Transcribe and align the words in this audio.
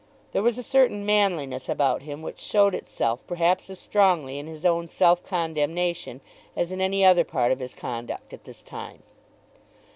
There 0.31 0.41
was 0.41 0.57
a 0.57 0.63
certain 0.63 1.05
manliness 1.05 1.69
about 1.69 2.01
him 2.01 2.23
which 2.23 2.39
showed 2.39 2.73
itself 2.73 3.23
perhaps 3.27 3.69
as 3.69 3.77
strongly 3.77 4.39
in 4.39 4.47
his 4.47 4.65
own 4.65 4.89
self 4.89 5.23
condemnation 5.23 6.21
as 6.55 6.71
in 6.71 6.81
any 6.81 7.05
other 7.05 7.23
part 7.23 7.51
of 7.51 7.59
his 7.59 7.75
conduct 7.75 8.33
at 8.33 8.45
this 8.45 8.63
time. 8.63 9.03